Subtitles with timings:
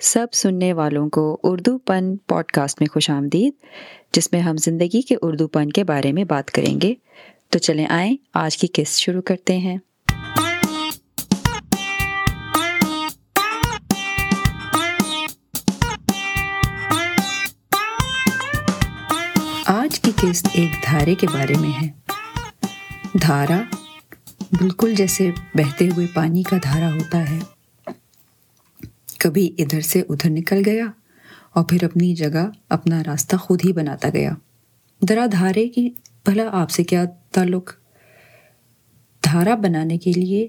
[0.00, 3.52] سب سننے والوں کو اردو پن پوڈ کاسٹ میں خوش آمدید،
[4.12, 6.94] جس میں ہم زندگی کے اردو پن کے بارے میں بات کریں گے۔
[7.50, 9.78] تو چلیں آئیں، آج کی قسط شروع کرتے ہیں۔
[19.66, 21.88] آج کی قسط ایک دھارے کے بارے میں ہے۔
[23.22, 23.62] دھارا
[24.52, 27.59] بالکل جیسے بہتے ہوئے پانی کا دھارا ہوتا ہے۔
[29.20, 30.86] کبھی ادھر سے ادھر نکل گیا
[31.52, 34.34] اور پھر اپنی جگہ اپنا راستہ خود ہی بناتا گیا۔
[35.08, 35.90] درا دھارے کی
[36.24, 37.72] بھلا آپ سے کیا تعلق؟
[39.24, 40.48] دھارا بنانے کے لیے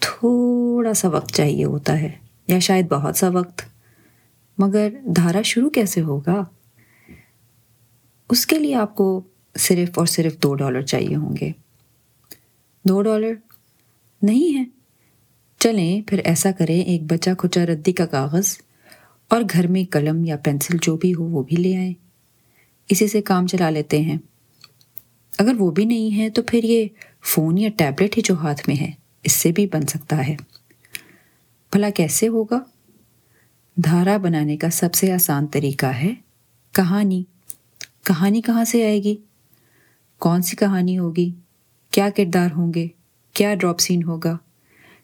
[0.00, 2.12] تھوڑا سا وقت چاہیے ہوتا ہے،
[2.46, 3.62] یا شاید بہت سا وقت۔
[4.58, 6.44] مگر دھارا شروع کیسے ہوگا؟
[8.30, 9.22] اس کے لیے آپ کو
[9.58, 11.52] صرف اور صرف دو ڈالر چاہیے ہوں گے۔
[12.84, 13.34] دو ڈالر
[14.22, 14.77] نہیں ہے۔
[15.58, 18.58] چلیں، پھر ایسا کریں، ایک بچہ کھچا ردی کا کاغذ
[19.28, 21.92] اور گھر میں قلم یا پینسل جو بھی ہو، وہ بھی لے آئیں۔
[22.88, 24.18] اسی سے کام چلا لیتے ہیں۔
[25.38, 26.86] اگر وہ بھی نہیں ہے، تو پھر یہ
[27.22, 28.90] فون یا ٹیبلٹ ہی جو ہاتھ میں ہے،
[29.22, 30.36] اس سے بھی بن سکتا ہے۔
[31.72, 32.58] بھلا کیسے ہوگا؟
[33.76, 36.14] دھارا بنانے کا سب سے آسان طریقہ ہے
[36.72, 37.24] کہانی۔
[38.04, 39.16] کہانی کہاں سے آئے گی؟
[40.18, 41.30] کون سی کہانی ہوگی؟
[41.90, 42.86] کیا کردار ہوں گے؟
[43.32, 44.36] کیا ڈراپ سین ہوگا؟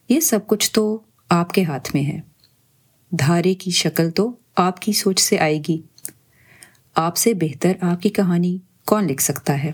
[0.09, 2.19] یہ سب کچھ تو آپ کے ہاتھ میں ہے۔
[3.11, 5.81] دھارے کی شکل تو آپ کی سوچ سے آئے گی۔
[6.95, 9.71] آپ سے بہتر آپ کی کہانی کون لکھ سکتا ہے؟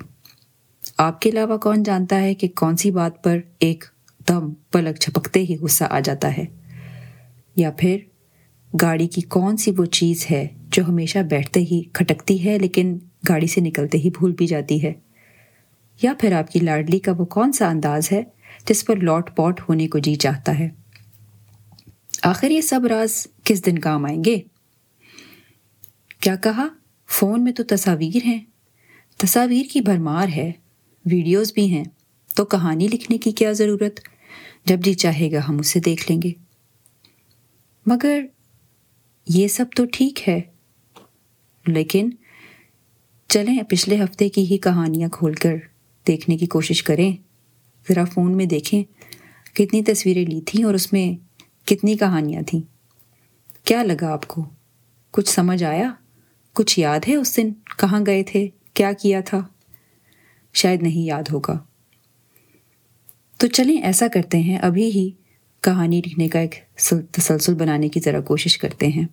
[0.97, 3.85] آپ کے علاوہ کون جانتا ہے کہ کون سی بات پر ایک
[4.29, 6.45] دم پلک چھپکتے ہی غصہ آ جاتا ہے؟
[7.55, 7.97] یا پھر
[8.81, 12.97] گاڑی کی کون سی وہ چیز ہے جو ہمیشہ بیٹھتے ہی کھٹکتی ہے لیکن
[13.29, 14.93] گاڑی سے نکلتے ہی بھول بھی جاتی ہے؟
[16.01, 18.23] یا پھر آپ کی لاڈلی کا وہ کون سا انداز ہے
[18.65, 20.69] جس پر لوٹ پوٹ ہونے کو جی چاہتا ہے۔
[22.21, 24.41] آخر یہ سب راز کس دن کام آئیں گے؟
[26.19, 26.67] کیا کہا؟
[27.09, 28.45] فون میں تو تصاویر ہیں۔
[29.17, 30.51] تصاویر کی بھرمار ہے۔
[31.05, 31.83] ویڈیوز بھی ہیں۔
[32.35, 33.99] تو کہانی لکھنے کی کیا ضرورت؟
[34.65, 36.31] جب جی چاہے گا ہم اسے دیکھ لیں گے۔
[37.85, 38.25] مگر
[39.29, 40.41] یہ سب تو ٹھیک ہے۔
[41.67, 42.09] لیکن
[43.27, 45.55] چلیں پچھلے ہفتے کی ہی کہانیاں کھول کر
[46.07, 47.30] دیکھنے کی کوشش کریں۔
[47.89, 48.83] ذرا فون میں دیکھیں
[49.55, 51.25] کتنی تصویریں لی تھیں اور اس میں
[51.67, 52.61] کتنی کہانیاں تھیں۔
[53.65, 54.49] کیا لگا آپ کو؟
[55.11, 55.93] کچھ سمجھ آیا؟
[56.53, 59.47] کچھ یاد ہے اس دن؟ کہاں گئے تھے؟ کیا کیا تھا؟
[60.53, 61.59] شاید نہیں یاد ہوگا۔
[63.37, 65.09] تو چلیں ایسا کرتے ہیں، ابھی ہی
[65.61, 66.55] کہانی لکھنے کا ایک
[67.11, 69.07] تسلسل بنانے کی ذرا کوشش کرتے ہیں۔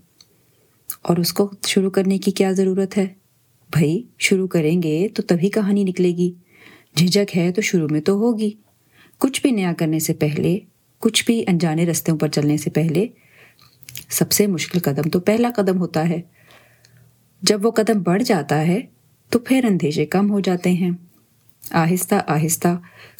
[1.02, 3.06] اور اس کو شروع کرنے کی کیا ضرورت ہے؟
[3.70, 6.32] بھائی، شروع کریں گے تو تبھی کہانی نکلے گی۔
[6.96, 8.50] جھجک ہے تو شروع میں تو ہوگی۔
[9.18, 10.58] کچھ بھی نیا کرنے سے پہلے،
[10.98, 13.06] کچھ بھی انجانے رستوں پر چلنے سے پہلے،
[14.08, 16.20] سب سے مشکل قدم تو پہلا قدم ہوتا ہے۔
[17.42, 18.80] جب وہ قدم بڑھ جاتا ہے،
[19.30, 20.90] تو پھر اندیشے کم ہو جاتے ہیں۔
[21.70, 22.68] آہستہ آہستہ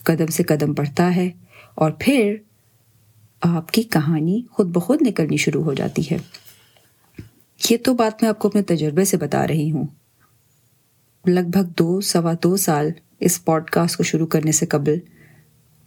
[0.05, 1.31] قدم سے قدم بڑھتا ہے
[1.75, 2.35] اور پھر
[3.41, 6.19] آپ کی کہانی خود بخود نکلنی شروع ہو جاتی ہے۔
[7.71, 9.87] یہ تو بات میں آپ کو اپنے تجربے سے بتا رہی ہوں۔
[11.27, 12.91] لگ بھگ دو، سوا دو سال
[13.21, 14.99] اس پوڈ کاسٹ کو شروع کرنے سے قبل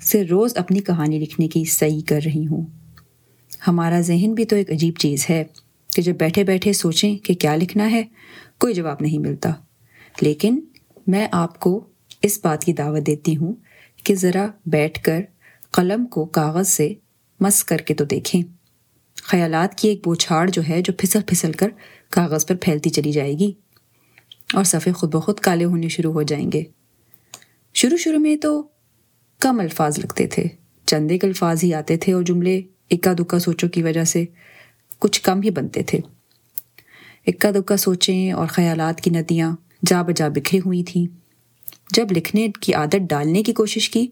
[0.02, 2.66] سے روز اپنی کہانی لکھنے کی صحیح کر رہی ہوں۔
[3.68, 5.44] ہمارا ذہن بھی تو ایک عجیب چیز ہے
[5.96, 8.04] کہ جب بیٹھے بیٹھے سوچیں کہ کیا لکھنا ہے،
[8.60, 9.52] کوئی جواب نہیں ملتا۔
[10.22, 10.60] لیکن
[11.08, 11.86] میں آپ کو
[12.24, 13.54] اس بات کی دعوت دیتی ہوں
[14.04, 15.22] کہ ذرا بیٹھ کر
[15.72, 16.94] قلم کو کاغذ سے
[17.40, 18.42] مس کر کے تو دیکھیں۔
[19.24, 21.68] خیالات کی ایک بوچھاڑ جو ہے، جو پھسل پھسل کر
[22.10, 23.52] کاغذ پر پھیلتی چلی جائے گی۔
[24.54, 26.64] اور صفحے خود بخود کالے ہونے شروع ہو جائیں گے۔
[27.82, 28.64] شروع شروع میں تو
[29.40, 30.44] کم الفاظ لگتے تھے۔
[30.86, 34.26] چند ایک الفاظ ہی آتے تھے اور جملے اکا دکا سوچوں کی وجہ سے
[35.00, 36.00] کچھ کم ہی بنتے تھے۔
[37.28, 39.56] اکا دکا سوچیں اور خیالات کی ندیاں
[39.86, 41.06] جا بجا بکھری ہوئی تھیں۔
[41.94, 44.08] جب لکھنے کی عادت ڈالنے کی کوشش کی،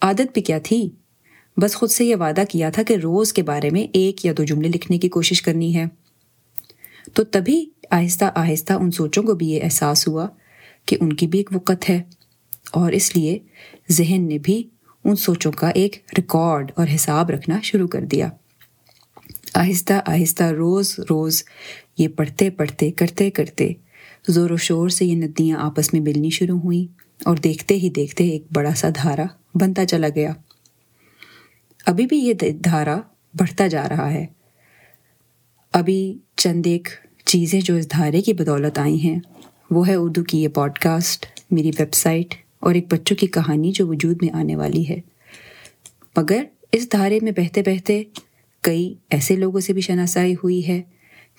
[0.00, 0.90] عادت بھی کیا تھی؟
[1.56, 4.44] بس خود سے یہ وعدہ کیا تھا کہ روز کے بارے میں ایک یا دو
[4.44, 5.84] جملے لکھنے کی کوشش کرنی ہے۔
[7.14, 10.26] تو تبھی آہستہ آہستہ ان سوچوں کو بھی یہ احساس ہوا
[10.86, 12.02] کہ ان کی بھی ایک وقت ہے۔
[12.70, 13.38] اور اس لیے
[13.90, 14.68] ذہن نے بھی
[15.04, 18.28] ان سوچوں کا ایک ریکارڈ اور حساب رکھنا شروع کر دیا۔
[19.54, 21.42] آہستہ آہستہ روز روز
[21.98, 23.72] یہ پڑھتے پڑھتے کرتے کرتے
[24.28, 28.24] زور و شور سے یہ ندیاں آپس میں ملنی شروع ہوئیں اور دیکھتے ہی دیکھتے
[28.28, 29.24] ایک بڑا سا دھارا
[29.54, 30.32] بنتا چلا گیا۔
[31.86, 33.00] ابھی بھی یہ دھارا
[33.34, 34.26] بڑھتا جا رہا ہے۔
[35.72, 36.88] ابھی چند ایک
[37.24, 39.20] چیزیں جو اس دھارے کی بدولت آئی ہیں،
[39.70, 43.72] وہ ہے اردو کی یہ پوڈ کاسٹ میری ویب سائٹ اور ایک بچوں کی کہانی
[43.72, 45.00] جو وجود میں آنے والی ہے۔
[46.16, 48.02] مگر اس دھارے میں بہتے بہتے
[48.60, 50.82] کئی ایسے لوگوں سے بھی شناسائی ہوئی ہے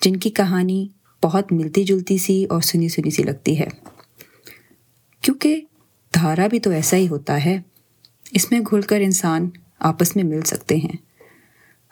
[0.00, 0.88] جن کی کہانی
[1.22, 3.66] بہت ملتی جلتی سی اور سنی سنی سی لگتی ہے۔
[5.20, 5.60] کیونکہ
[6.14, 7.60] دھارا بھی تو ایسا ہی ہوتا ہے،
[8.32, 10.96] اس میں گھل کر انسان آپس میں مل سکتے ہیں۔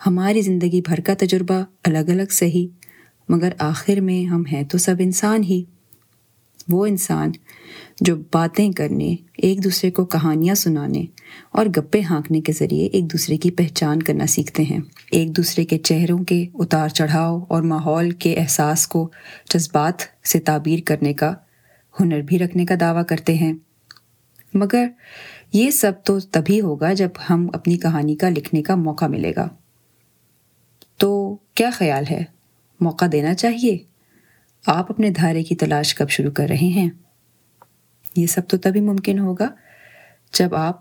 [0.06, 2.66] ہماری زندگی بھر کا تجربہ الگ الگ صحیح،
[3.28, 5.64] مگر آخر میں ہم ہیں تو سب انسان ہی۔
[6.68, 7.30] وہ انسان
[8.00, 11.04] جو باتیں کرنے، ایک دوسرے کو کہانیاں سنانے
[11.50, 14.78] اور گپے ہانکنے کے ذریعے ایک دوسرے کی پہچان کرنا سیکھتے ہیں۔
[15.10, 19.10] ایک دوسرے کے چہروں کے اتار چڑھاؤ اور ماحول کے احساس کو
[19.54, 21.34] جذبات سے تعبیر کرنے کا
[22.00, 23.52] ہنر بھی رکھنے کا دعویٰ کرتے ہیں۔
[24.54, 24.88] مگر
[25.52, 29.48] یہ سب تو تبھی ہوگا جب ہم اپنی کہانی کا لکھنے کا موقع ملے گا۔
[30.96, 32.24] تو کیا خیال ہے؟
[32.80, 33.78] موقع دینا چاہیے؟
[34.66, 36.90] آپ اپنے دھارے کی تلاش کب شروع کر رہے ہیں؟
[38.16, 39.48] یہ سب تو تبھی ممکن ہوگا
[40.32, 40.80] جب آپ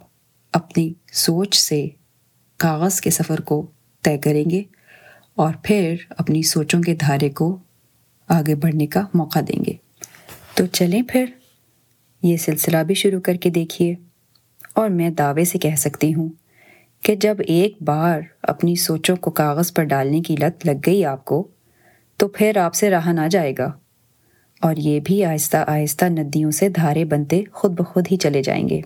[0.53, 1.87] اپنی سوچ سے
[2.57, 3.71] کاغذ کے سفر کو
[4.01, 4.63] طے کریں گے
[5.35, 7.57] اور پھر اپنی سوچوں کے دھارے کو
[8.27, 9.73] آگے بڑھنے کا موقع دیں گے۔
[10.55, 11.25] تو چلیں پھر،
[12.23, 13.95] یہ سلسلہ بھی شروع کر کے دیکھیے۔
[14.73, 16.29] اور میں دعوے سے کہہ سکتی ہوں
[17.03, 21.25] کہ جب ایک بار اپنی سوچوں کو کاغذ پر ڈالنے کی لت لگ گئی آپ
[21.25, 21.47] کو،
[22.17, 23.71] تو پھر آپ سے رہا نہ جائے گا۔
[24.61, 28.81] اور یہ بھی آہستہ آہستہ ندیوں سے دھارے بنتے خود بخود ہی چلے جائیں گے۔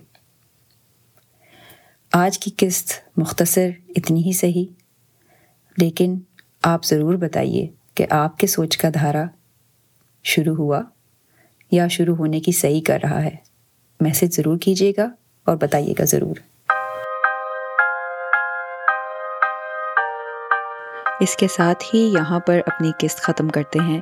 [2.14, 4.66] آج کی قسط مختصر اتنی ہی صحیح،
[5.78, 6.20] لیکن
[6.64, 9.24] آپ ضرور بتائیے کہ آپ کے سوچ کا دھارا
[10.24, 10.81] شروع ہوا
[11.72, 13.36] یا شروع ہونے کی صحیح کر رہا ہے۔
[14.00, 15.10] میسج ضرور کیجیے گا
[15.46, 16.36] اور بتائیے گا ضرور۔
[21.19, 24.02] اس کے ساتھ ہی یہاں پر اپنی قسط ختم کرتے ہیں۔